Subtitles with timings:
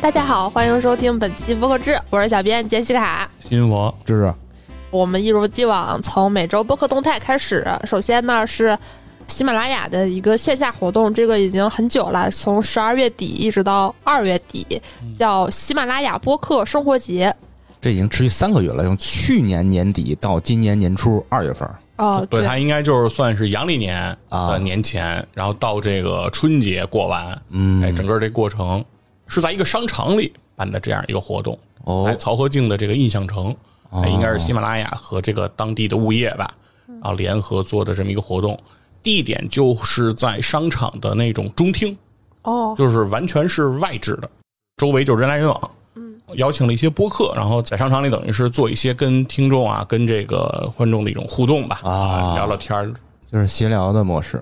[0.00, 3.28] 大家好，欢迎收听本期播客志，我是小编杰西卡。
[3.40, 4.32] 新佛芝芝，
[4.90, 7.66] 我们一如既往从每周播客动态开始。
[7.84, 8.78] 首先呢是
[9.26, 14.80] 喜马拉雅的一个线下活动，这个已经很久了，从十二月底一直到二月底，
[15.16, 17.34] 叫喜马拉雅播客生活节。
[17.80, 21.68] 这已经持续三个月了，从去年年底到今年年初二月份。
[21.96, 28.84] 哦，对，它应该就是算是阳历年啊年前，然后到这个春节过完，嗯哎，整个这过程
[29.28, 32.04] 是在一个商场里办的这样一个活动，哦。
[32.06, 33.54] 在曹和静的这个印象城，
[33.90, 36.50] 哎，应该是喜马拉雅和这个当地的物业吧，
[36.86, 38.58] 然后联合做的这么一个活动，
[39.02, 41.96] 地点就是在商场的那种中厅，
[42.42, 44.28] 哦，就是完全是外置的，
[44.78, 45.70] 周围就是人来人往。
[46.34, 52.92] 邀请了一些播客，然后在商场里等于是做一些跟听众啊、跟这个观众的一种互动吧，啊聊聊天儿，
[53.32, 54.38] 就是闲聊的模式。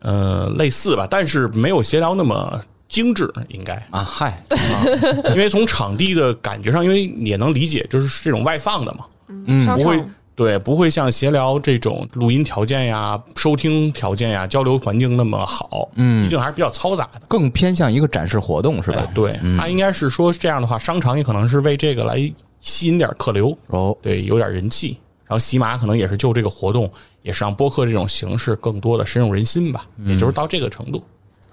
[0.00, 4.44] 呃，类似吧，但是没有闲聊那么精致，应该，啊，嗨，
[5.32, 9.06] 因为从场地的感觉上，因为也能理解，就是这种外放的嘛，
[9.46, 9.64] 嗯。
[9.78, 16.24] 不会对，不会像闲聊这种录音条件呀、收听条件呀、交流环境那么好，嗯。
[16.24, 17.20] 毕竟还是比较嘈杂的。
[17.28, 19.04] 更偏向一个展示活动是吧？
[19.06, 19.12] 哎？
[19.14, 22.16] 对，他应该是说这样的话，商场也可能是为这个来
[22.58, 24.98] 吸引点客流，哦，对，有点人气。
[25.26, 26.90] 然后喜马可能也是就这个活动，
[27.22, 31.00] 也是让播客这种形式更多的深入人心吧，也就是到这个程度。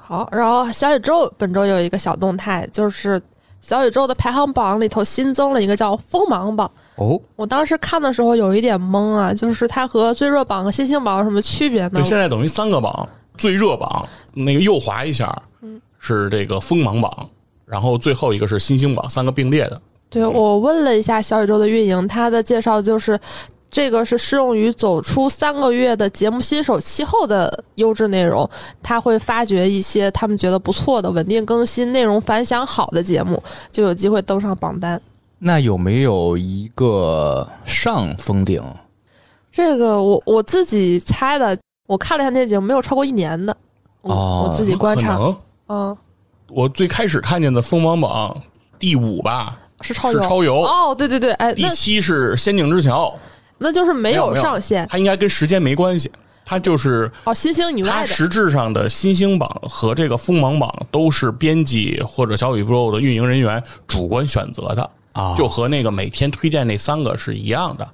[0.08, 3.22] 好，然后小宇宙本周有一个小动态，就是
[3.60, 6.72] 小宇宙的排行榜里头新增了一个叫锋芒榜。
[6.96, 12.06] 哦，我当时看的时候有一点懵啊，就是它和最热榜和新星榜有什么区别呢对，？
[12.06, 13.06] 现在等于三个榜，
[13.38, 15.30] 最热榜那个右滑一下，
[15.62, 17.30] 嗯是这个锋芒榜，
[17.66, 19.82] 然后最后一个是新星榜，三个并列的。
[20.10, 23.20] 对我问了一下小宇宙的运营，他的介绍就是。
[23.78, 28.50] 这个是适用于走出三个月的节目新手期后的优质内容，
[28.82, 33.40] 他会发掘一些他们觉得不错的、稳定更新、内容反响好的节目，
[33.72, 35.00] 就有机会登上榜单。
[35.38, 38.60] 那有没有一个上封顶？
[39.52, 43.56] 这个我我自己猜的，我看了一下那节目，没有超过一年的，
[44.02, 45.20] 我、哦我自己观察，
[45.68, 45.96] 嗯，
[46.50, 48.36] 我最开始看见的锋芒榜
[48.80, 50.64] 第五吧，是超游，是超游。
[50.64, 53.14] 哦，对对对，哎，第七是仙境之桥，
[53.58, 56.12] 那就是没有上限它应该跟时间没关系，
[56.46, 67.88] 它就是哦，新星以它外的，实质上的新星榜和这个锋芒榜都是编辑或者小宇宙的运营人员主观选择的啊就和那个每天推荐那三个是一样的。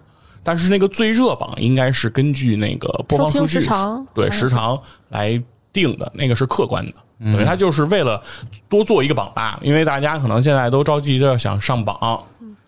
[0.45, 5.41] 但是那个最热榜应该是根据那个播放数据时长对哦时长来
[5.71, 6.93] 定的，那个是客观的。
[7.19, 8.21] 等于它就是为了
[8.67, 12.21] 多做一个榜吧，因为大家可能现在都着急着想上榜，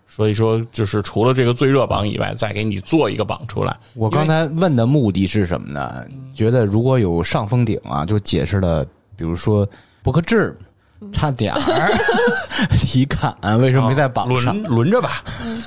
[0.08, 3.76] 所以说就是除了这个最热榜以外，再给你做一个榜出来。
[3.94, 6.04] 我刚才问的目的是什么呢？
[6.34, 8.84] 觉得如果有上封顶啊，就解释了，
[9.16, 9.68] 比如说
[10.02, 10.56] 博客志
[11.12, 11.92] 差点儿
[12.80, 14.54] 体感为什么没在榜上？
[14.54, 15.22] 轮轮着吧，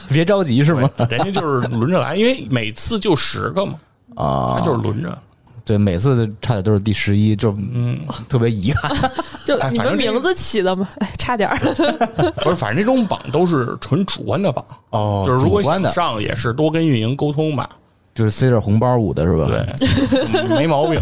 [0.09, 0.89] 别着急是吗？
[1.09, 3.73] 人家就是轮着来，因为每次就十个嘛，
[4.15, 5.21] 啊他，就是轮着。
[5.69, 8.91] 对，每次差点都是第十一，就嗯特别遗憾。
[9.45, 11.55] 就反正名字起的嘛，哎，差点儿。
[12.41, 17.69] 不是，反正这种榜都是纯主观的榜，哦就是如果想上也是多跟运营沟通吧，
[18.15, 19.45] 就是塞点红包捂的是吧？
[19.47, 20.99] 对， 没毛病。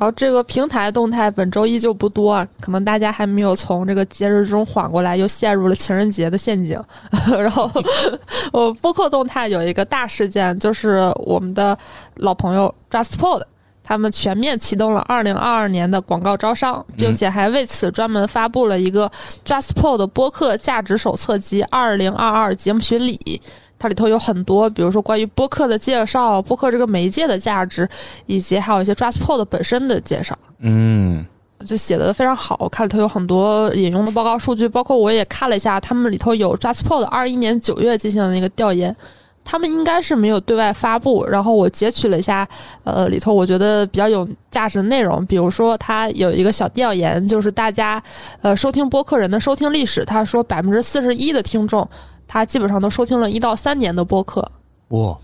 [0.00, 6.82] 然后这个平台动态本周依旧不多啊，可能大家还没有从这个节日中缓过来，又陷入了情人节的陷阱。
[7.28, 7.70] 然后，
[8.50, 11.76] 我播客动态有一个大事件，就是我们的
[12.16, 13.42] 老朋友 JustPod。
[13.82, 19.10] 他们全面启动了二零二二年的广告招商，并且还为此专门发布了一个
[19.44, 23.42] JustPod 播客价值手册及二零二二节目巡礼。
[23.80, 27.88] 它里头有很多，比如说关于播客的介绍，播客这个媒介的价值，
[28.26, 30.38] 以及还有一些 JustPod 本身的介绍。
[30.58, 31.24] 嗯，
[31.66, 38.94] 就写的非常好，我看里头有很多引用的报告数据，包括我也看了一下，他们里头有 JustPod 二一年九月进行的那个调研，
[39.42, 42.46] 他们应该是没有对外发布，然后我截取了一下，
[42.84, 48.02] 呃，里头我觉得比较有价值的内容，比如说它有一个小调研，就是大家
[48.42, 51.88] 呃收听播客人的收听历史，他说百分之四十一的听众，
[52.32, 54.48] 他基本上都收听了一到三年的播客，
[54.90, 55.18] 哇，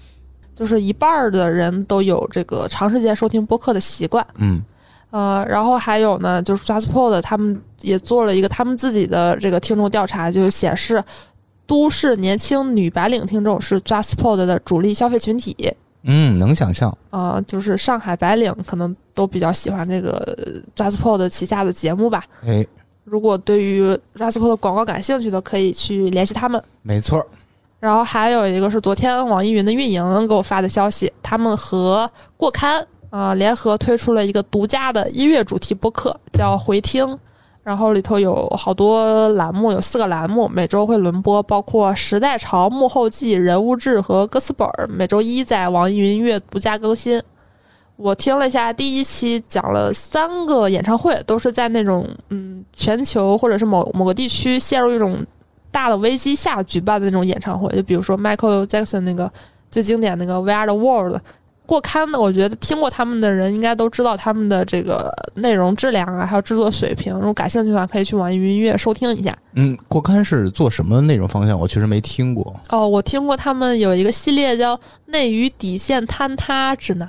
[0.53, 4.27] 就是一半儿的人都有这个长时间收听播客的习惯。
[4.39, 4.61] 嗯，
[5.11, 11.01] 呃，然后还有呢，就是 JustPod 他们也做了一个他们自己的这个听众调查，就是显示
[11.65, 15.57] 都市年轻女白领听众是 JustPod 的主力消费群体。
[16.03, 16.97] 嗯，能想象。
[17.11, 20.37] 呃，就是上海白领可能都比较喜欢这个
[20.75, 22.25] JustPod 旗下的节目吧。
[22.45, 22.67] 哎，
[23.09, 23.83] 如果对于
[24.17, 26.61] JustPod 的广告感兴趣的，可以去联系他们。
[26.83, 27.27] 没错儿。
[27.79, 32.81] 然后还有一个是昨天网易云的运营给我发的消息，他们和过刊
[33.11, 37.17] 啊、呃联合推出了一个独家的音乐主题播客，叫回听。
[37.63, 47.23] 然后里头有好多栏目，有四个栏目，每周会轮播，包括《时代潮》《幕后记》《人物志》和《歌词本》，每周一在网易云音乐独家更新。
[47.97, 55.25] 我听了一下，第一期讲了三个演唱会，都是在那种嗯全球或者是某某个地区陷入一种
[55.71, 59.33] 大的危机下举办的那种演唱会，就比如说 Michael Jackson 那个
[59.71, 61.21] 最经典那个 We Are the World。
[61.65, 67.13] 过刊的，我觉得听过他们的人应该都知道他们的这个内容质量啊，还有制作水平。
[67.15, 69.37] 如果感兴趣的话，可以去网易云音乐收听一下。
[69.55, 71.59] 嗯，过刊是做什么内容方向？
[71.59, 72.55] 我确实没听过。
[72.69, 74.77] 哦，我听过他们有一个系列叫
[75.07, 77.09] 《内娱底线坍塌指南》。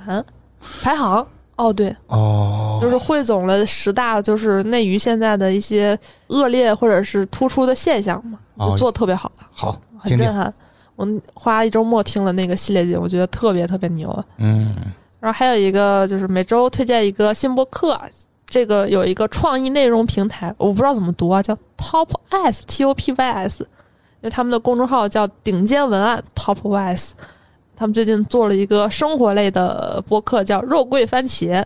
[0.82, 1.26] 排行
[1.56, 10.52] 哦，对，哦，就是汇总了十大，就是内娱现在的一些恶劣或者是突出的现象嘛，就做的特别好，好，很震撼。
[10.94, 14.24] 我花一周末听了那个系列节目，我觉得特别特别牛。
[14.36, 14.74] 嗯，
[15.20, 18.00] 然后还有一个就是每周推荐一个新播客，
[18.46, 23.68] 这个有一个创意内容平台，我不知道怎么读啊，叫 Top S T O P Y S，因
[24.22, 27.14] 为他们的公众号叫顶尖文案 Top Y S。
[27.78, 31.60] 他们最近做了一个生活类的播客，叫《肉桂番茄》。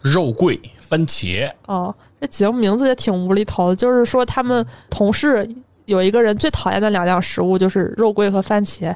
[0.00, 5.48] 肉桂番茄哦，这节目名字也挺无厘头的，就是说他们同事
[5.84, 8.92] 有一个人最讨厌的两样食物就是肉桂和番茄，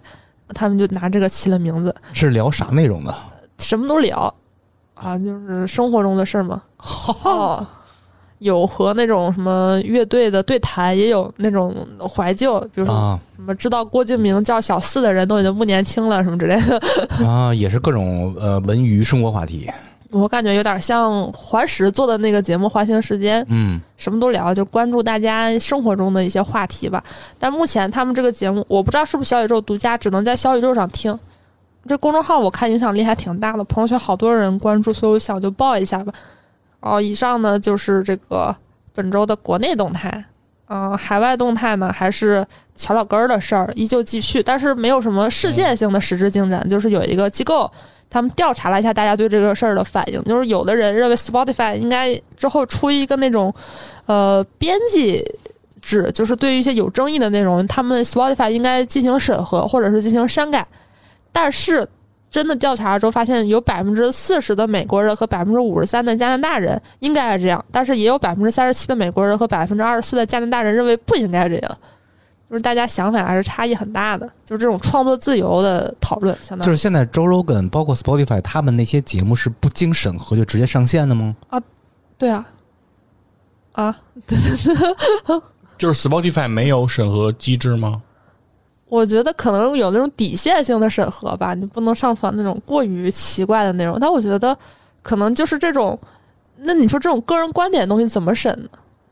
[0.48, 1.94] 他们就拿这个起了名字。
[2.12, 3.14] 是聊啥内容的？
[3.58, 4.34] 什么都聊
[4.94, 6.60] 啊，就是生活中的事儿嘛。
[7.22, 7.64] 哦。
[8.38, 16.81] 有和那种什么乐队的对谈，也有那种怀旧，比如说什么知道郭敬明叫小四的人都已经不年轻了，什么之类的
[17.27, 19.71] 啊，也是各种呃文娱生活话题。
[20.11, 27.03] 我感觉有点像环石做的那个节目《环形时间》，嗯，什么都聊，就关注大家生活中的一些话题吧。
[27.38, 31.19] 但目前他们这个节目，我不知道是不是小宇宙独家，只能在小宇宙上听。
[31.88, 36.12] 这公众号我看影响力还挺大的，朋友圈好多人关注，所以我想就报一下吧。
[36.81, 38.55] 哦，以上呢就是这个
[38.94, 40.25] 本周的国内动态，
[40.69, 42.46] 嗯，海外动态呢还是
[42.76, 46.69] 乔老根儿的事儿依旧继续，但是没有什么事件性的实质进展。
[46.69, 47.70] 就是有一个机构，
[48.08, 53.52] 他们调查了一下大家对这个事儿的反应，就是有的人认为 Spotify 应该之后出一个那种
[54.06, 55.25] 呃编辑
[55.81, 60.67] 制，就是对于一些有争议的内容，他们 Spotify 应该进行审核或者是进行删改，
[61.32, 61.88] 但是。
[62.31, 71.78] 真的调查之后发现，有百分之四十的美国人和百分之五十三的加拿大人应该是这样，但是也有百分之三十七的美国人和百分之二十四的加拿大人认为不应该这样，
[72.50, 74.26] 就是大家想法还是差异很大的。
[74.44, 81.34] 就是这种创作自由的讨论，相当就是现在 Joe Rogan 包括 Spotify 他们那些节目是不经审核就直接上线的吗？
[81.49, 81.61] 啊，
[82.19, 82.46] 对啊，
[83.73, 83.96] 啊，
[85.78, 88.02] 就是 Spotify 没有审核机制吗？
[88.88, 93.99] 我觉得可能有那种底线性的审核吧，你不能上传那种过于奇怪的内容。
[94.00, 94.56] 但我觉得
[95.03, 95.99] 可能就是这种，
[96.56, 98.69] 那你说这种个人观点的东西怎么审呢？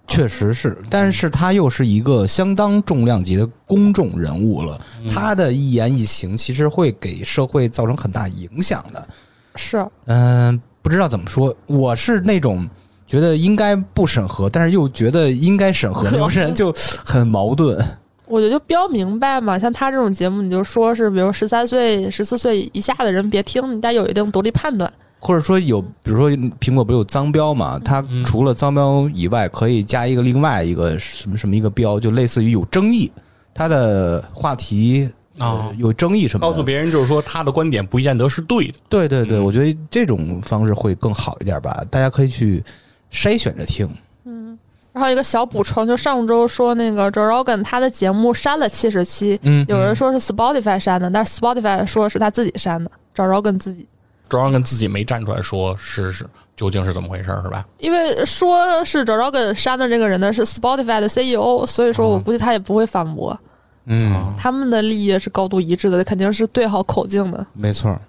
[0.06, 4.78] 确实是，但是他又是一个相当重量级的公众人物了，
[5.10, 9.08] 他的一言一行其实会给社会造成很大影响的。
[9.56, 12.68] 是，嗯，不知道怎么说，我是那种
[13.06, 16.70] 觉得应该不审核，但是又觉得应该审核 那种人，就
[17.02, 17.82] 很矛盾。
[18.26, 24.90] 我觉得就标明白嘛，像他这种节目，你就说是，比如十三岁、十四岁以下的人别听，你得有一定独立判断。
[25.18, 27.78] 或者说有，比如说苹果不是有脏标嘛？
[27.82, 33.10] 它除了脏标以外，可以加一个另外一个什么什么一个标，就类似于有争议，
[33.54, 38.74] 他的话题啊有争议什么，告诉别人就是说他的观点不见得是对的。
[38.90, 42.62] 对对对，我觉得这种方式会更好一点吧，大家可以去
[43.10, 43.88] 筛选着听。
[44.94, 53.84] 然后一个小补充，就上周说那个 Joe Rogan 他的节目删了七十期，嗯，有人说是 Spotify 删的，但是 Spotify 说是他自己删的，Joe Rogan 自己
[54.30, 56.24] ，Joe Rogan 自己没站出来说是是
[56.56, 57.66] 究竟是怎么回事是吧？
[57.78, 63.36] 因为说是 Joe Rogan 删的这个人呢是 Spotify 的 CEO，所以说我估计他也不会反驳，
[63.86, 68.00] 嗯，他们的利益是高度一致的，肯定是对好口径的，没错。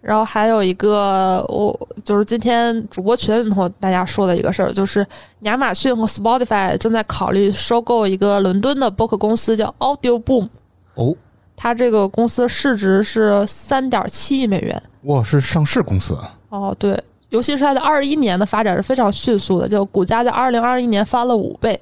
[0.00, 5.04] 然后还有一个，我就是今天主播群里头大家说的一个事儿，就是
[5.40, 10.48] 亚马逊和 Spotify 正在考虑收购一个伦敦的播客公司，叫 Audio Boom。
[10.94, 11.14] 哦，
[11.56, 14.80] 它这个公司市值是三点七亿美元。
[15.02, 16.16] 哇，是上市公司。
[16.48, 21.78] 哦，对，尤其是它的二一年的发展是非常迅速的，就股价在二零二一年翻了五倍。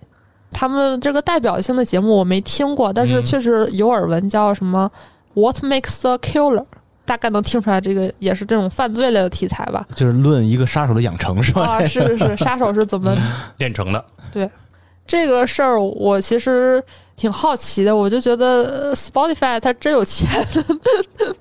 [0.50, 4.90] 他们这个代表性的节目我没听过，但是确实有耳闻，叫什么
[5.34, 6.64] What Makes a Killer。
[7.06, 9.86] 大概能听出来，这个也是这种犯罪类的题材吧？
[9.94, 11.62] 就是论一个杀手的养成是吧？
[11.62, 13.16] 啊， 是是是，杀手是怎么
[13.58, 14.04] 练成的？
[14.32, 14.50] 对
[15.06, 16.82] 这个事儿，我其实
[17.16, 17.94] 挺好奇的。
[17.96, 20.28] 我就觉得 Spotify 它真有钱，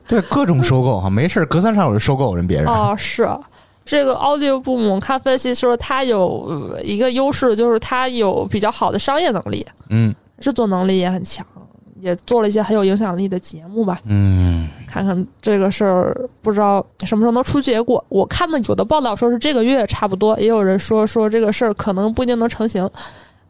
[0.07, 2.67] 对各种收购哈，没事隔三差五就收购人别人。
[2.67, 3.27] 啊，是，
[3.83, 11.43] 这个 Audio Boom 看分析说，它有一个优势，就是它有比较好的商业能力，嗯制作能力也很强，
[11.99, 13.99] 也做了一些很有影响力的节目吧。
[14.05, 18.03] 嗯，看看这个事儿，不知道什么时候能出结果。
[18.09, 22.89] 我看的有的报道说是这个月差不多，也有人说说这个事儿可能不一定能成型。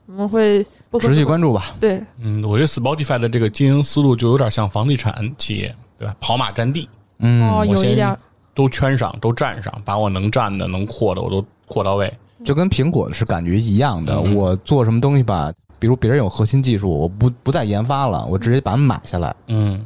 [0.07, 1.75] 我们会不持续关注吧。
[1.79, 6.15] 对，嗯，我觉得 Spotify 的这个经营思路就有点像房地产企业，对吧？
[6.19, 6.87] 跑马占地，
[7.17, 8.19] 嗯，哦，有一点儿，
[8.53, 12.13] 都圈上，都占上，把我能占的、能扩的，我都扩到位。
[12.43, 14.13] 就跟苹果是感觉一样的。
[14.13, 19.35] 嗯我做什么东西吧，比如别人有核心技术，我不不再研发了，我直接把它买下来。
[19.47, 19.85] 嗯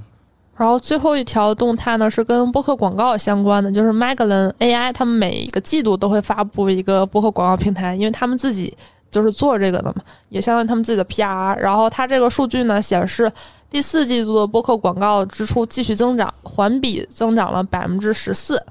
[0.55, 8.75] 然后最后一条动态呢是跟播客广告相关的，就是 Magellan AI，他们每一个季度都会发布一个播客广告平台，因为他们自己
[9.09, 11.57] 就是做这个的嘛，也相当于他们自己的 PR。
[11.57, 13.31] 然后它这个数据呢显示，
[13.69, 18.61] 第四季度的播客广告支出继续增长，环比增长了百分之十四。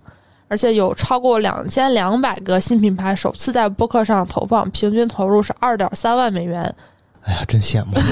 [0.47, 6.75] 而且有超过两千两百个新品牌首次在播客上投放，平均投入是二点三万美元。
[7.29, 7.93] 哎呀，真羡慕。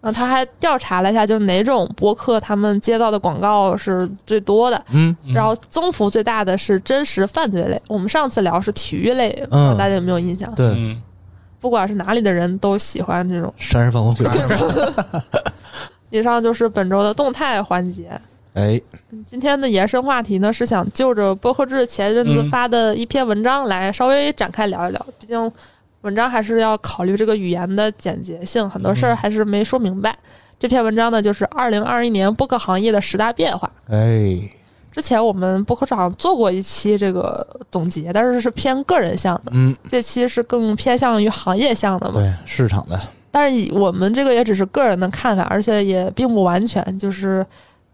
[0.00, 7.80] 然后他还调查了一下，就是哪种播客他们接到的广告是最多的，嗯，然后增幅最大的是真实犯罪类。
[7.88, 10.52] 我们上次聊是体育类，不知道大家有没有印象？
[10.54, 11.02] 对，嗯
[11.58, 13.52] 不管是哪里的人都喜欢这种。
[13.58, 14.30] 杀人放火鬼。
[16.10, 18.08] 以上就是本周的动态环节。
[18.54, 18.80] 哎，
[19.26, 25.06] 今天的延伸话题呢，是想就着播客制前阵子嗯发的一篇文章来稍微展开聊一聊。
[25.18, 25.52] 毕竟
[26.06, 30.16] 文章还是要考虑这个语言的简洁性，很多事儿还是没说明白。
[30.56, 33.68] 这篇文章呢，就是二零二一年播客行业的十大变化。
[33.88, 34.38] 哎，
[34.92, 42.20] 之前我们播客上做过一期这个总结，但是是偏个人向的，嗯，这期是更偏向于行业向的嘛。
[42.20, 42.98] 对，市场的，
[43.32, 47.44] 但是我们这个也只是个人的看法，而且也并不完全，就是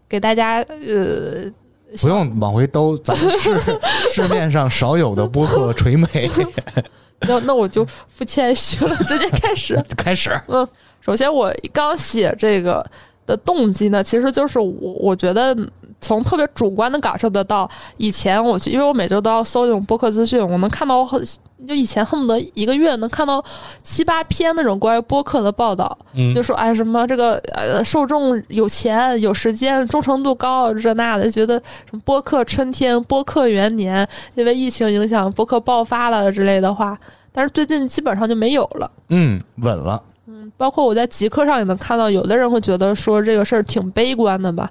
[0.07, 1.51] 给大家呃，
[1.99, 3.59] 不用往回兜，咱们市
[4.13, 6.29] 市面上少有的播客垂美
[7.27, 7.85] 那那我就
[8.17, 9.81] 不谦虚了，直接开始。
[9.97, 10.29] 开始。
[10.47, 10.67] 嗯，
[11.01, 12.85] 首先我刚写这个
[13.25, 15.55] 的动机呢，其实就是我我觉得
[16.03, 17.67] 从特别主观的感受得到，
[17.97, 21.19] 以前我去，因为我每周都要搜这种播客资讯，我能看到很。
[21.65, 23.41] 就以前恨不得一个月能看到
[23.81, 31.57] 七八篇那种关于播客的报道，嗯，就说哎什么这个呃受众有钱有时间忠诚度高这那的，觉得
[31.89, 34.05] 什么播客春天播客元年，
[34.35, 36.99] 因为疫情影响播客爆发了之类的话，
[37.31, 38.91] 但是最近基本上就没有了。
[39.07, 40.03] 嗯，稳了。
[40.27, 44.69] 嗯包括我在极客上也能看到，有的人会觉得说这个事儿挺悲观的吧，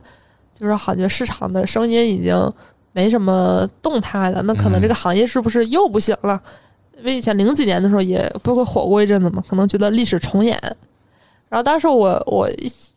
[0.63, 2.33] 就是感觉市场的声音已经
[2.93, 6.41] 没什么动态了，那可能这个行业是不是又不行了？
[6.97, 10.57] 因为以前零几年的时候也不会火过一阵子嘛，可能觉得历史重演。
[11.49, 12.49] 然后当时我我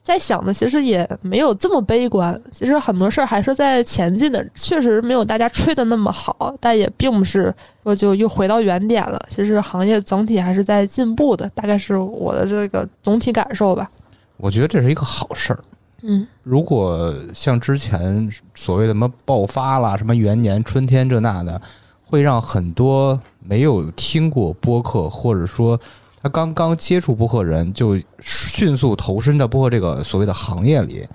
[0.04, 7.54] 在想的，其实也没有这么悲观，其实很多事儿还是在前进的，确实没有大家吹的那么好，但也并不是
[7.84, 9.20] 说就又回到原点了。
[9.28, 13.90] 其实行业整体还是在进步的，大概是我的这个总体感受吧。
[14.38, 15.60] 我觉得这是一个好事儿。
[16.08, 21.60] 嗯，如果像之前所谓的什么爆发啦、什么元年、春天这那的，
[22.06, 25.80] 会让很多没有听过播客，或者说
[26.22, 31.08] 他刚刚接触播客人，就迅速投身到播客这个所谓的行业里，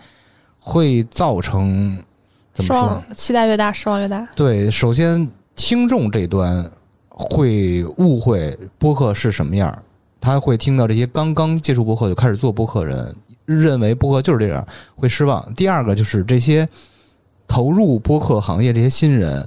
[0.58, 1.96] 会造成
[2.52, 3.14] 怎么说失望？
[3.14, 4.26] 期待越大，失望越大。
[4.34, 6.68] 对，首先听众这端
[7.08, 9.82] 会误会播客是什么样，
[10.20, 13.14] 他会听到这些刚刚接触播客就开始做播客人，
[13.56, 14.66] 认为播客就是这样，
[14.96, 15.54] 会失望。
[15.54, 16.68] 第二个就是这些
[17.46, 19.46] 投入播客行业这些新人，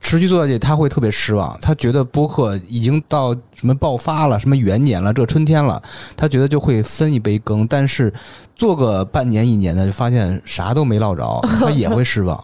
[0.00, 1.58] 持续做下去，他会特别失望。
[1.60, 5.82] 他觉得播客已经到什么爆发了，什么元年了，这春天了，
[6.16, 7.66] 他觉得就会分一杯羹。
[7.66, 8.12] 但是
[8.54, 12.42] 做个半年一年的，就发现啥都没落着， 他也会失望。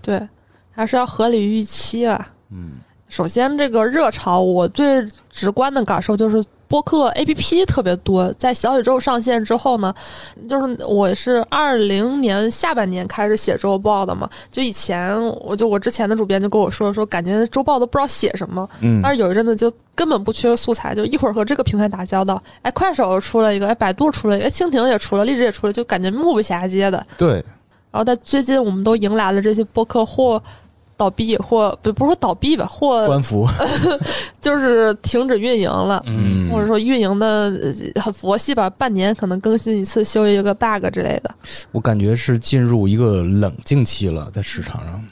[0.00, 0.26] 对，
[0.70, 2.30] 还是要合理预期吧。
[2.50, 2.74] 嗯，
[3.08, 8.32] 首先，这个热潮，我最直观的感受就是播客 APP 特别多。
[8.34, 9.94] 在小宇宙上线之后呢，
[10.48, 27.06] 就是我是二零年下半年开始写周报的嘛，就以前我就我之前的主编就跟我说说，感觉周报都不知道写什么，嗯但是有一阵子就根本不缺素材，就一会儿和这个平台打交道，哎，快手出了一个，哎，百度出了一个，哎，蜻蜓也出了，荔枝也出了，就感觉目不暇接的。
[27.16, 27.34] 对，
[27.90, 30.42] 然后在最近，我们都迎来了这些播客或
[30.96, 33.46] 倒闭，或不不是说倒闭吧，或官服。
[34.40, 37.26] 就是停止运营了，嗯或者说运营的
[37.94, 41.34] 呃很佛系吧，半年可能更新一次，修一个 bug 之类的。
[41.72, 45.02] 我感觉是进入一个冷静期了，在市场上。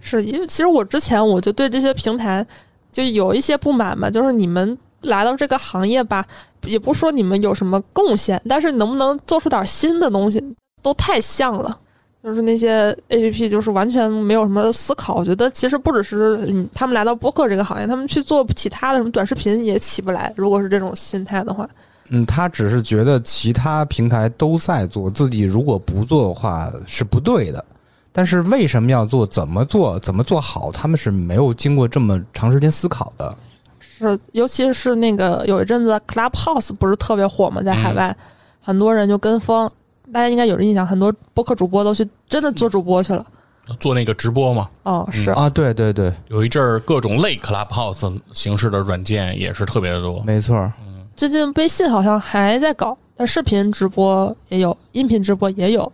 [0.00, 2.44] 是因为其实我之前我就对这些平台
[2.90, 6.24] 就有一些不满嘛，就是你们来到这个行业吧，
[6.64, 10.42] 也不说你们有什么贡献，但是能不能做出点新的东西，
[10.82, 11.78] 都太像了。
[12.22, 15.14] 就是那些 A P P 就是完全没有什么思考。
[15.14, 20.32] 我觉得其实不只是嗯他们来到播客这个行业，他们去做其他的什么短视频也起不来。
[20.36, 21.68] 如果是这种心态的话，
[22.10, 27.64] 嗯，他只是觉得其他平台都在做，自己如果不做的话是不对的。
[28.10, 29.24] 但是为什么要做？
[29.24, 29.96] 怎么做？
[30.00, 30.72] 怎么做好？
[30.72, 33.32] 他们是没有经过这么长时间思考的。
[33.78, 37.62] 是，尤其是那个有一阵子 Clubhouse 不是特别火嘛？
[37.62, 38.16] 在海外，
[38.60, 39.70] 很多人就跟风。
[40.12, 43.24] 大家应该有印象，很多播客主播都去真的做主播去了，
[43.78, 44.68] 做那个直播嘛。
[44.84, 50.22] 哦，是啊，对对对，有一阵儿各种类 Clubhouse 形式的软件也是特别的多。
[50.24, 55.90] 没错，嗯，最近微信好像还在搞，但视频直播也有，音频直播也有。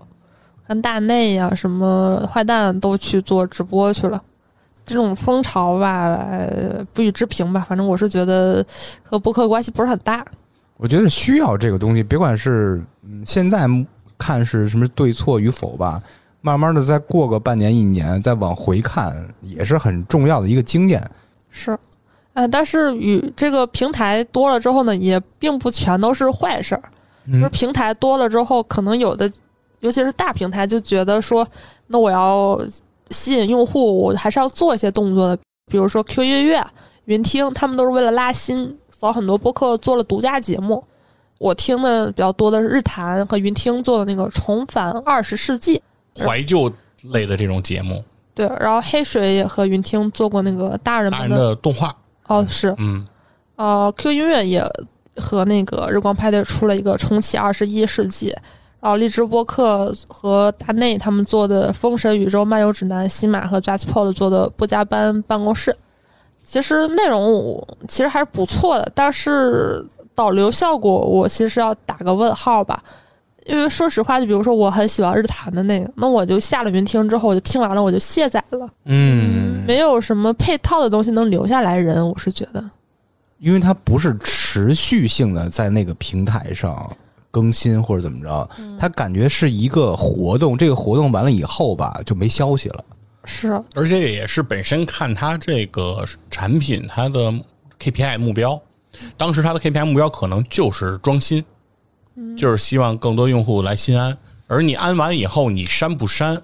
[0.66, 4.22] 看大内呀，什么坏蛋都去做直播去了，
[4.86, 6.26] 这种风潮吧，
[6.94, 7.66] 不予置评吧。
[7.68, 8.64] 反正我是觉得
[9.02, 10.24] 和播客关系不是很大。
[10.78, 12.82] 我觉得需要这个东西，别管是
[13.26, 13.68] 现在
[14.18, 16.02] 看是什么对错与否吧，
[16.40, 21.02] 慢慢的再过个半年一年，再往回看，也是很重要的一个经验。
[21.50, 21.78] 是，
[22.32, 26.82] 呃，但是与这个平台多了之后呢，也并不全都是坏事儿。
[27.32, 29.30] 就是平台多了之后，可能有的。
[29.80, 31.46] 尤其是大平台就觉得说，
[31.88, 32.58] 那我要
[33.10, 35.38] 吸引用户，我还是要做一些动作的。
[35.70, 36.66] 比如说 Q 音乐、
[37.04, 40.82] 云听，他们都是为了拉新，找很多播客做了独家节目。
[41.44, 45.82] 我听的比较多的是日坛和云听做的那个《重返二十世纪》
[46.24, 46.72] 怀旧
[47.12, 48.02] 类的这种节目。
[48.34, 51.94] 对，然后黑水也和云听做过那个大人们的动画。
[52.28, 53.06] 哦，是，嗯，
[53.56, 54.64] 呃，Q 音乐也
[55.16, 58.30] 和那个日光派对出了一个《重启二十一世纪》。
[58.80, 65.70] 然后，荔枝播客和大内他们做的《封神宇宙漫游指南》，西马和 JustPod 做的《不加班办公室》，
[66.42, 72.82] 其实内容其实还是不错的，但是导流效果我其实要打个问号吧。
[73.46, 78.68] 因为说实话，就比如说我很喜欢日坛的那个，那我就下了云听之后，我就听完了，我就卸载了。
[78.86, 82.70] 嗯，没有什么配套的东西能留下来人，我是觉得，
[83.38, 86.90] 因为它不是持续性的在那个平台上。
[87.30, 88.48] 更新或者怎么着，
[88.78, 92.84] 它感觉是一个活动，这个活动完了以后吧，就没消息了。
[93.24, 97.34] 是，而且也是本身看它这个产品，它的
[97.80, 98.56] KPI 目标，
[99.16, 101.44] 当时他的 KPI 目标可能就是装新，
[102.36, 106.42] 就是希望更多用户来新安，而你安完以后，你删不删？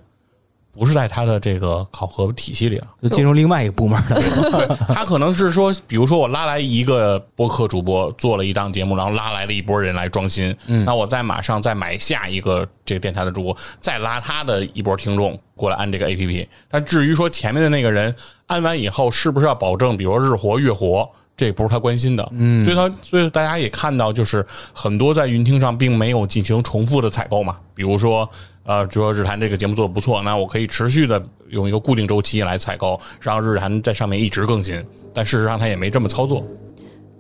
[0.73, 4.79] 不是在他的这个考核体系里了，就进入另外一个部门了。
[4.95, 16.49] 他可能是说，比如说我拉来一个播客主播做了一档节目，然后拉来了一波人来装新，那我再马上再买下一个这个电台的主播，再拉他的一波听众过来安这个 A P P。
[16.69, 18.15] 但至于说前面的那个人
[18.47, 21.11] 安完以后是不是要保证，比如说日活月活，
[21.41, 22.33] 这也不是他关心的。
[22.35, 28.29] 嗯，所以他所以大家也看到，就是很多在云听上并没有进行重复的采购嘛，比如说。
[28.65, 34.85] 呃，就说日坛这个节目做的不错，那我可以持续的用一个固定周期来采购，让日坛在上面一直更新。
[35.13, 36.47] 但事实上，他也没这么操作。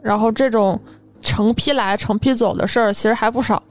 [0.02, 0.78] 然后这种。
[1.22, 3.62] 成批来成批走的事儿其实还不少，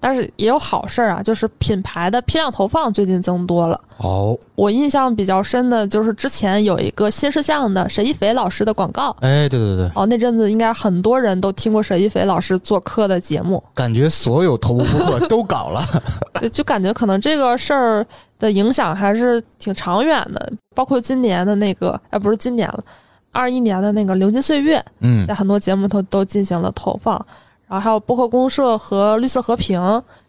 [0.00, 3.80] 但是也有好事儿啊，就是品牌的批量投放最近增多了。
[3.98, 9.14] 哦，我印象比较深的就是之前有一个新事项的沈一斐老师的广告。
[9.20, 15.82] 哎，对对对，哦，那阵子应该很多人都听过沈一斐老师做客的节目，感觉所有头部播客都搞了，
[16.52, 18.06] 就感觉可能这个事儿
[18.38, 20.52] 的影响还是挺长远的。
[20.74, 22.82] 包括今年的那个，哎，不是今年了。
[23.32, 27.14] 二一年的那个《流金岁月》，嗯，在很多节目都都进行了投放，
[27.66, 29.80] 然后还有播客公社和绿色和平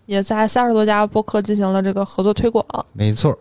[0.06, 2.66] 也在三十多家播客进行了这个合作推广。
[2.94, 3.38] 没错，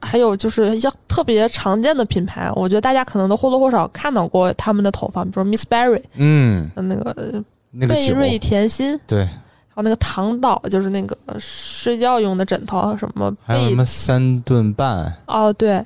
[0.00, 7.42] 还有就是一些特别常见的品牌，我觉得大家可能都或多或少看到过他们的投放，比如 Miss Berry，嗯，那个
[7.88, 15.84] 贝瑞甜心，对，还有那个唐岛，就是那个睡觉用的枕头，什么还有什么三顿半，哦，对。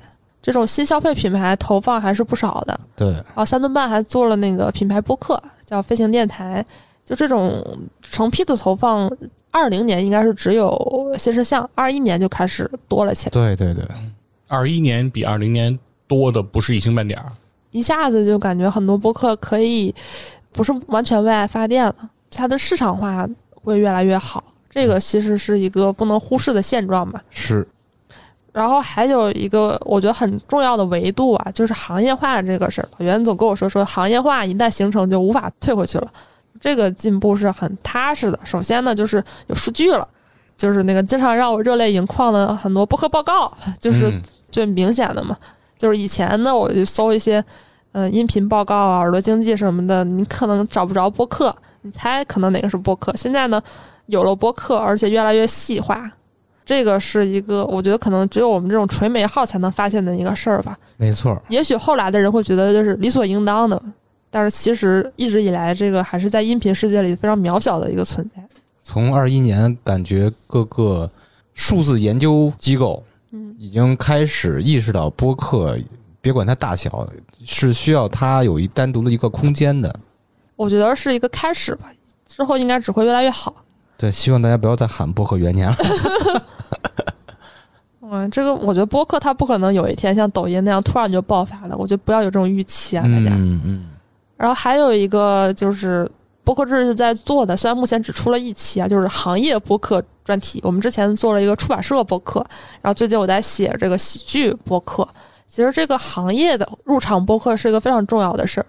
[0.49, 3.11] 这种新消费品牌投放还是不少的，对。
[3.11, 6.65] 然后三顿半还做了那个品牌播客，叫飞行电台。
[7.05, 7.63] 就这种
[8.01, 9.07] 成批的投放，
[9.51, 13.29] 二零年应该是只有新事项，二一年就开始多了起来。
[13.29, 13.85] 对对对，
[14.47, 17.31] 二一年比二零年多的不是一星半点儿，
[17.69, 19.93] 一下子就感觉很多播客可以
[20.51, 21.95] 不是完全为爱发电了，
[22.31, 24.43] 它的市场化会越来越好。
[24.67, 27.23] 这个其实是一个不能忽视的现状吧？
[27.29, 27.67] 是。
[28.59, 32.89] 然后还有一个我觉得很重要的维度啊，就是行业化这个事儿。
[32.97, 36.11] 袁总跟我说，说行业化一旦形成就无法退回去了，
[36.59, 38.37] 这个进步是很踏实的。
[38.43, 40.05] 首先呢，就是有数据了，
[40.57, 44.11] 就是那个经常让我热泪盈眶的很多播客报告，就是
[44.51, 45.37] 最明显的嘛。
[45.77, 47.41] 就是以前呢，我就搜一些
[47.93, 53.15] 嗯音频报告啊、耳朵经济什么的，你可能找不着播客，你猜可能哪个是播客？
[53.15, 53.61] 现在呢，
[54.07, 56.11] 有了播客，而且越来越细化。
[56.69, 60.77] 这个是一个我觉得可能只有我们这种垂美号才能发现的一个事儿吧。
[60.97, 63.81] 没错，也许后来的人会觉得就是理所应当的，
[64.29, 68.43] 但是其实一直以来，这个还是在音频世界里非常渺小的一个存在。
[68.83, 71.09] 从二一年，感觉各个
[71.55, 75.75] 数字研究机构，嗯，已经开始意识到播客，
[76.21, 77.09] 别管它大小，
[77.43, 79.91] 是需要它有一单独的一个空间的。
[80.55, 81.91] 我觉得是一个开始吧，
[82.27, 83.55] 之后应该只会越来越好。
[83.97, 85.75] 对，希望大家不要再喊播客元年了。
[88.11, 93.35] 嗯，这个我觉得播客它不可能有一天像抖音那样突然就爆发了，我觉得不要有这种预期啊，大家。
[93.35, 93.85] 嗯嗯，
[94.35, 96.09] 然后还有一个就是
[96.43, 100.59] 播客制是在做的，虽然目前只出了一期啊，就是行业播客专题。
[100.63, 102.39] 我们之前做了一个出版社播客，
[102.81, 105.07] 然后最近我在写这个喜剧播客。
[105.47, 108.65] 其实这个行业的入场播客是一个非常重要的事儿，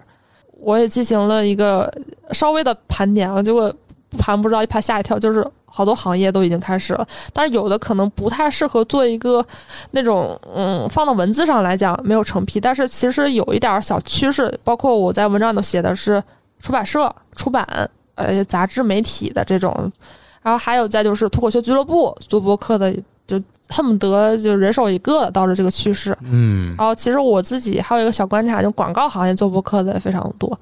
[0.59, 1.91] 我也进行了一个
[2.31, 3.71] 稍微的盘点啊，结果
[4.09, 9.43] 不盘不知道一盘吓一跳，就是好多行业都已经开始了，但是有的可能不太适合做一个
[9.91, 16.21] 那种嗯放到文字上来讲没有成批，但是其实有一点小趋势，包括我在文章里写的是
[16.59, 17.65] 出版社、出版
[18.15, 19.91] 呃杂志媒体的这种，
[20.41, 22.93] 然后还有再就是脱口秀俱乐部做播客的，
[23.25, 26.15] 就恨不得就人手一个，到了这个趋势。
[26.21, 30.59] 嗯，然后其实我自己还有一个小观察，就广告行业做播客的也非常多，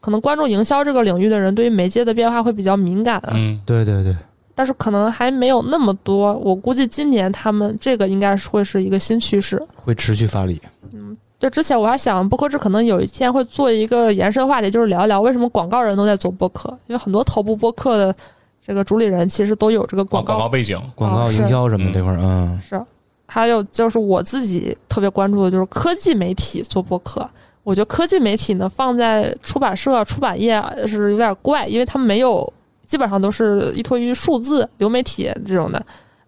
[0.00, 3.32] 可能关注营销这个领域的人对于媒介的变化会比较敏感啊。
[3.32, 4.14] 嗯，对对对，
[4.60, 6.34] 但是可能还没有那么多。
[6.34, 9.58] 我估计今年他们这个应该是会是一个新趋势。
[9.74, 10.60] 会持续发力。
[10.92, 18.14] 嗯，就，之前我还想播客制可能有一天会做一个延伸话题，就是聊一聊为什么广告人都在做播客，因为很多头部播客的
[18.62, 22.78] 这个主理人其实都有这个广广告告背景，广告营销什么这块儿，嗯，是，
[23.24, 27.26] 还有就是我自己特别关注的就是科技媒体做播客。
[27.62, 32.52] 我觉得科技媒体呢放在出版社、出版业是有点怪，因为他们没有，
[32.90, 35.78] 基本上都是依托于数字流媒体这种的。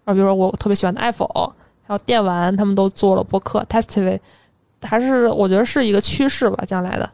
[0.05, 1.27] 啊，比如说我特别喜欢的爱否，
[1.85, 3.65] 还有电玩，他们都做了播客。
[3.69, 4.17] Testive
[4.81, 7.11] 还是我觉得是一个趋势吧，将来的。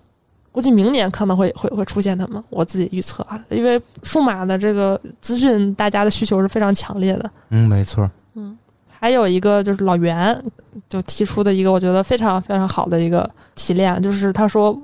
[0.53, 7.31] 估计明年可能会会会出现他们，我自己预测啊，因为数码的这个资讯，大家的需求是非常强烈的。
[7.49, 8.11] 嗯，没错。
[8.35, 8.59] 嗯
[9.01, 10.43] 还有一个就是老袁
[10.89, 14.77] 就提出的一个我觉得非常非常好的一个提炼，就是他说，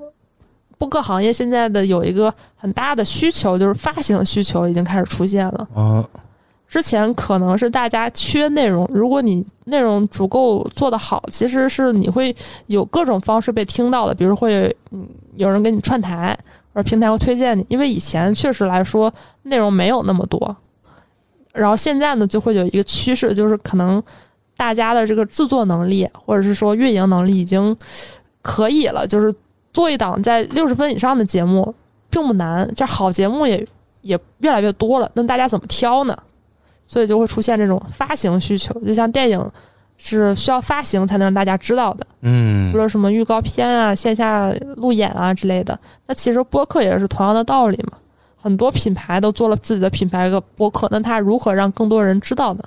[0.85, 5.67] 播客行业现在的有一个很大的需求，就是发行需求已经开始出现了。
[5.75, 6.05] 啊，
[6.69, 12.35] 之前可能是大家缺内容，如果你内容足够做得好，其实是你会
[12.67, 16.37] 有各种方式被听到的，比如会嗯有人给你串台，
[16.75, 19.13] 或者平台会推荐你，因为以前确实来说
[19.45, 20.55] 内容没有那么多，
[21.55, 24.03] 然后现在呢就会有一个趋势，就是可能
[24.55, 27.75] 大家的这个制作能力或者是说运营能力已经
[28.43, 29.35] 可以了，就是
[29.75, 31.75] 做一档在六十分以上的节目
[32.09, 33.67] 并不难，这好节目也
[34.01, 36.17] 也越来越多了，那大家怎么挑呢？
[36.83, 39.51] 所以就会出现这种发行需求，就像电影
[39.97, 45.79] 是需要发行才能让大家知道的，嗯除，了什么预告片啊、线下路演啊之类的。
[46.07, 47.99] 那其实播客也是同样的道理嘛。
[48.37, 52.63] 很多品牌都做了自己的品牌个播客，那它如何让更多人知道呢？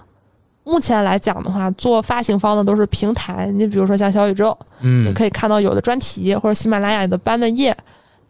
[0.68, 7.76] 目前来讲的话，做发行方的都是平台，你比如说像小宇宙，你嗯，可以看到有的专题或者喜马拉雅有的班的页，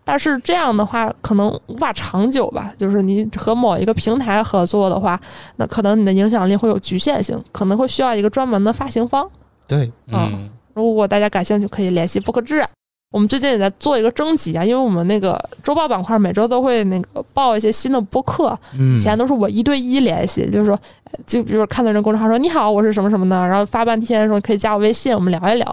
[0.04, 2.72] 但是这样的话可能无法长久吧。
[2.78, 5.20] 就是你和某一个平台合作的话，
[5.56, 9.28] 那可能你的影响力会有局限性，可能会需要一个专门的发行方。
[9.68, 12.64] 对，嗯，如果大家感兴趣，可以联系播客制。
[13.10, 25.66] 我们最近也在做一个征集啊，因为我们那个周报板块每周都会那个报一些新的播客，嗯以，前都是我一对一联系，就是说，呃就比如看到人公众号说你好，我是什么什么的，然后发半天说可以加我微信，我们聊一聊，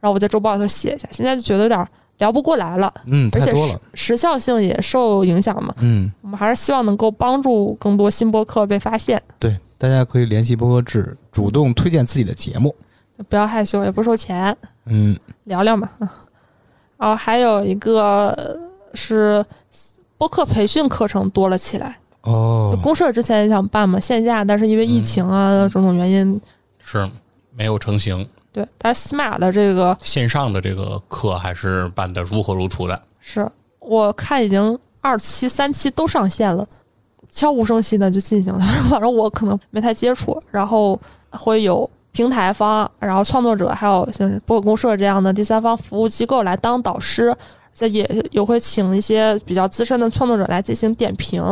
[0.00, 1.08] 然后我在周报里头写一下。
[1.10, 5.74] 现在就觉得有点聊不过来了，嗯，而且时时效性也受影响嘛。
[5.80, 12.74] 嗯，我们还是希望能够帮助更多新播客被发现，对，大家可以联系播客制，主动推荐自己的节目。
[13.30, 15.88] 不要害羞，也不收钱，嗯，聊聊嘛。
[17.02, 18.56] 然后还有一个呃
[18.94, 19.44] 是
[20.16, 26.40] 播客培训课程多了起来，哦，公社之前也想办嘛线下，但是因为疫情啊、种种原因，
[26.78, 27.10] 是
[27.56, 28.24] 没有成型。
[28.52, 28.64] 对。
[28.78, 33.02] 但是喜马的这个线上的这个课还是办的如火如荼的。
[33.18, 36.64] 是我看已经二期、三期都上线了，
[37.28, 38.60] 悄无声息的就进行了。
[38.88, 40.96] 反正我可能没太接触，然后
[41.30, 47.34] 会有平台方，然后创作者，还有像是播客公社这样的第三方服务机构来当导师，
[47.72, 51.42] 这也也会请一些比较资深的创作者来进行点评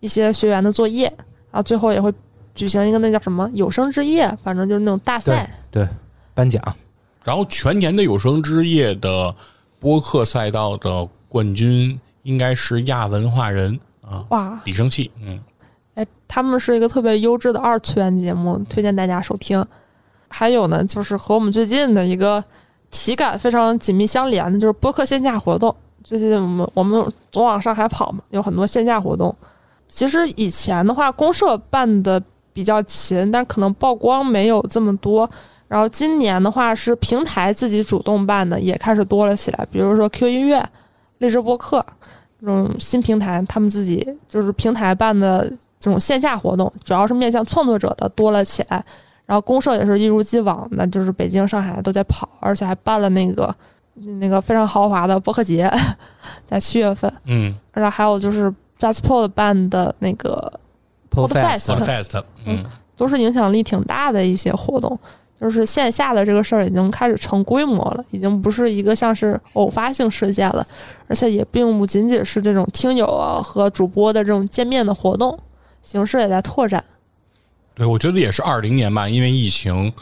[0.00, 1.06] 一些学员的作业，
[1.50, 2.12] 然后最后也会
[2.54, 5.50] 举行一个那叫什么有声之夜，反正就是那种大赛。
[5.70, 5.88] 对
[6.34, 6.62] 颁奖，
[7.24, 9.34] 然后全年的有声之夜的
[9.80, 15.10] 播客赛道的冠军应该是亚文化人啊，哇，李生气。
[15.22, 15.40] 嗯，
[15.94, 19.64] 哎他们是一个特别优质的二次元节目，推荐大家收听。
[20.28, 22.42] 还有呢，就是和我们最近的一个
[22.90, 25.74] 体感非常紧密相连的，就是播客线下活动。
[26.04, 29.34] 最近我们我们总往上海跑嘛，有很多线下活动。
[29.88, 35.28] 其实以前的话，公社办的比较勤，但可能曝光没有这么多。
[35.68, 39.66] 然后今年的话，是平台自己主动办的，也开始多了起来。
[39.70, 40.64] 比如说 Q 音乐、
[41.18, 41.84] 荔枝播客
[42.40, 48.84] 这种新平台，他们自己就是平台办的这种线下活动，主要是面向创作者的多了起来。
[49.26, 53.54] 然后公社也是一如既往的，就是北京、上海都在跑，而且还办了那个
[54.20, 55.70] 那个非常豪华的播客节，
[56.46, 57.12] 在七月份。
[57.24, 60.52] 嗯，然后还有就是 JustPod 办的那个
[61.10, 62.64] Podfest Podfest，嗯，
[62.96, 64.98] 都是影响力挺大的一些活动。
[65.38, 70.66] 就是线下的这个事儿已经开始成规模了，已经不是一个像是偶发性事件了，
[71.08, 75.38] 而且也并不仅仅是这种听友啊和主播的这种见面的活动
[75.82, 76.82] 形式也在拓展。
[77.76, 79.92] 对，我觉得也是二零年吧，因为疫情，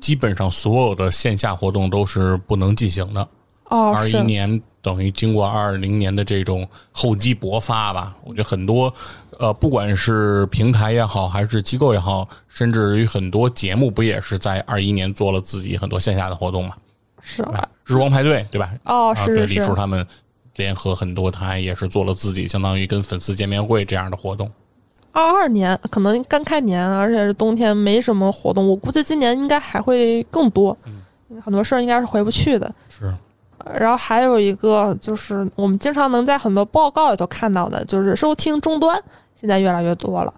[0.00, 3.28] 基本上所有的线下活动都是不能进行的。
[3.64, 8.92] 哦，二一年等于经过二零年的这种厚积薄发吧，我觉得很多
[9.40, 16.76] 呃，不管是平台也好，还是机构也好，甚至于很多节目，不也是在二一年做了自己很多线下的活动嘛？
[17.20, 17.68] 是啊？
[17.84, 18.72] 日光派对对吧？
[18.84, 19.46] 哦，是是。
[19.46, 20.06] 李叔他们
[20.54, 24.48] 联合很多台，也是做了自己相当于跟粉丝见面会这样的活动。
[25.14, 28.68] 二二年可能刚开年，而且是冬天，没什么活动。
[28.68, 30.76] 我估计今年应该还会更多，
[31.40, 32.74] 很多事儿应该是回不去的。
[32.88, 33.04] 是。
[33.78, 39.00] 然后还有一个就是我们经常能在很多报告里头看到的，就是收听终端
[39.36, 40.34] 现在越来越多了。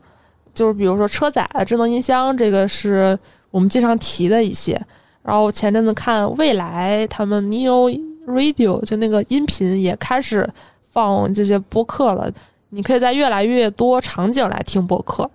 [0.54, 3.18] 就是比如说车载智能音箱，这个是
[3.50, 4.80] 我们经常提的一些。
[5.22, 7.90] 然后前阵子看未来他们 Neo
[8.26, 10.48] Radio 就那个音频也开始
[10.90, 12.30] 放这些播客了。
[12.76, 15.28] 你可以在越来越多场景来听播客，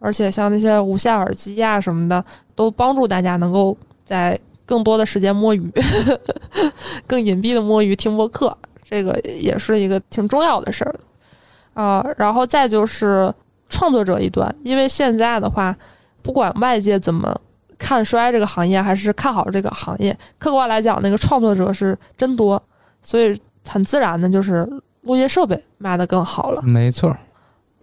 [0.00, 2.24] 而且像那些无线耳机呀什么的，
[2.56, 5.72] 都帮助大家能够在更多的时间摸鱼，
[7.06, 10.94] 更隐蔽的摸鱼听播客，这个也是一个挺重要的事儿
[11.74, 12.04] 啊。
[12.16, 13.32] 然后再就是
[13.68, 15.76] 创作者一端，因为现在的话，
[16.20, 17.32] 不管外界怎么
[17.78, 22.60] 看衰这个行业，还是看好这个行业，客观来讲，那个创作者是真多，
[23.02, 24.68] 所以很自然的就是。
[25.02, 27.16] 录音设备卖的更好了，没错。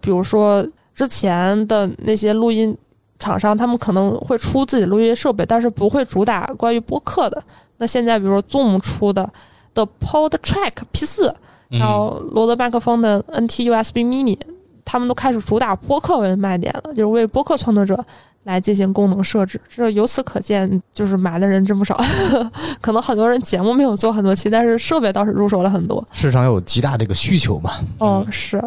[0.00, 2.76] 比如说之前的那些录音
[3.18, 7.42] 厂商，他们可能会出自己录音设备，但是不会主打关于播客的。
[7.76, 9.30] 那现在，比如说 Zoom 出的
[9.74, 11.34] The PodTrack P 四，
[11.70, 14.38] 还有罗德麦克风的 NT USB Mini，
[14.84, 18.02] 他们都开始主打播客为卖点了，就是为播客创作者。
[18.44, 22.00] 来进行功能设置，这由此可见，就是买的人真不少。
[22.80, 26.02] 可能很多人节目没有做很多期，但是设备倒是入手了很多。
[26.10, 27.72] 市场有极大这个需求嘛？
[28.00, 28.58] 嗯，是，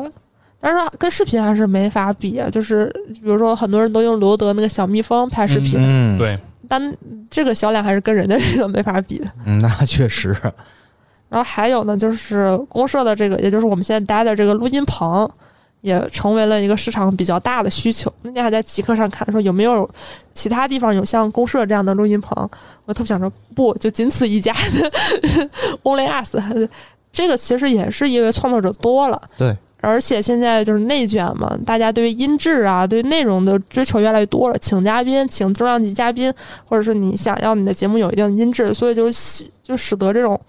[0.62, 2.48] 但是跟视频还是没法比啊。
[2.50, 6.96] 就是比如说，很多人都用罗德那个小蜜蜂拍视频，嗯，对，但
[7.32, 9.20] 这个销量还是跟人家这个没法比。
[9.46, 10.38] 嗯，那确实。
[11.30, 15.28] 然后还有呢，就是公社的这个，也就是我们现在待的这个录音棚。
[15.84, 18.12] 也成为了一个市场比较大的需求。
[18.22, 19.88] 那天还在极客上看，说有没有
[20.34, 22.50] 其他地方有像公社这样的录音棚？
[22.86, 24.54] 我特别想说，不，就仅此一家
[25.84, 26.38] ，Only Us。
[27.12, 36.34] 这个其实也是因为创作者多了，对，而且现在就是内卷嘛，大家对于音质啊、对内容的追求越来越多了，请嘉宾、请重量级嘉宾，
[36.66, 39.10] 或者是你想要你的节目有一定音质，所以就
[39.62, 40.40] 就使得这种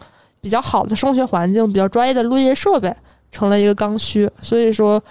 [0.40, 2.94] 比较好的声学环境、比较专业的录音设备
[3.32, 4.30] 成了一个刚需。
[4.40, 5.02] 所以说。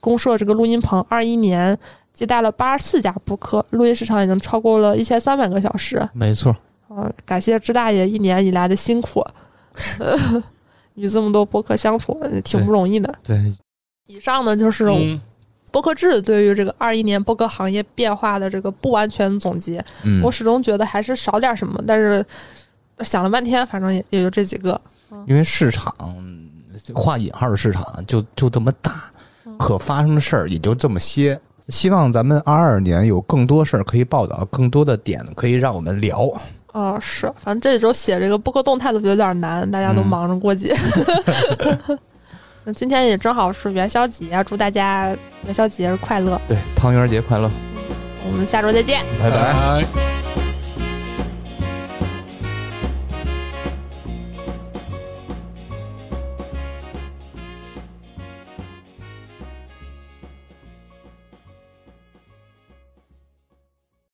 [0.00, 1.76] 公社这个录音棚，二一年
[2.12, 6.08] 接待了八十四家播客，录音时长已经超过了一千三百个小时。
[6.12, 6.54] 没错，
[6.88, 9.24] 啊，感谢支大爷一年以来的辛苦，
[10.94, 13.14] 与这么多播客相处挺不容易的。
[13.22, 13.52] 对，
[14.06, 14.90] 以上呢就是
[15.70, 19.84] 播客制对于这个二一年播客行业变化的这个不完全总结。
[20.22, 22.24] 我始终觉得还是少点什么，但是
[23.00, 24.80] 想了半天，反正也也就这几个。
[25.26, 25.94] 因为市场
[26.94, 29.10] 画引号的市场就就这么大。
[29.58, 36.30] 可发生的事儿也就这么些，希望咱们二二年有更多事儿可以报道，更多的点可以让我们聊。
[36.72, 40.74] 啊，是，反正这一周写这个播客动态都有点难，大家都忙着过节。
[42.64, 45.08] 那今天也正好是元宵节，祝大家
[45.44, 46.40] 元宵节日快乐！
[46.46, 47.50] 对，汤圆节快乐！
[48.26, 50.37] 我们下周再见，拜拜。